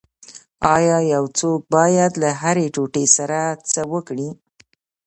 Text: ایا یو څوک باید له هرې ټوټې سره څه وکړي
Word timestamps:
ایا 0.75 0.97
یو 1.13 1.25
څوک 1.37 1.61
باید 1.75 2.11
له 2.23 2.29
هرې 2.41 2.65
ټوټې 2.75 3.05
سره 3.17 3.39
څه 3.71 3.81
وکړي 3.93 4.29